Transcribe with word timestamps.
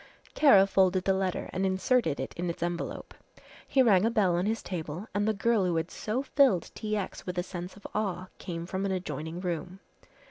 Kara 0.33 0.65
folded 0.65 1.03
the 1.03 1.13
letter 1.13 1.47
and 1.53 1.63
inserted 1.63 2.19
it 2.19 2.33
in 2.35 2.49
its 2.49 2.63
envelope. 2.63 3.13
He 3.67 3.83
rang 3.83 4.03
a 4.03 4.09
bell 4.09 4.35
on 4.35 4.47
his 4.47 4.63
table 4.63 5.07
and 5.13 5.27
the 5.27 5.31
girl 5.35 5.63
who 5.63 5.75
had 5.75 5.91
so 5.91 6.23
filled 6.23 6.71
T. 6.73 6.97
X. 6.97 7.27
with 7.27 7.37
a 7.37 7.43
sense 7.43 7.75
of 7.75 7.85
awe 7.93 8.27
came 8.39 8.65
from 8.65 8.83
an 8.87 8.91
adjoining 8.91 9.41
room. 9.41 9.79